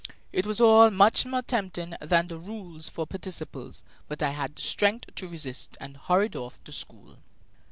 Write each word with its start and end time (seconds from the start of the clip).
It 0.33 0.47
was 0.47 0.59
all 0.59 0.89
much 0.89 1.27
more 1.27 1.43
tempting 1.43 1.93
than 2.01 2.25
the 2.25 2.39
rule 2.39 2.79
for 2.79 3.05
participles, 3.05 3.83
but 4.07 4.23
I 4.23 4.31
had 4.31 4.55
the 4.55 4.61
strength 4.63 5.13
to 5.13 5.27
resist, 5.27 5.77
and 5.79 5.95
hurried 5.95 6.35
off 6.35 6.59
to 6.63 6.71
school. 6.71 7.17